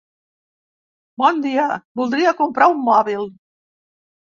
[1.23, 1.67] Bon dia,
[2.03, 3.31] voldria comprar un mòbil.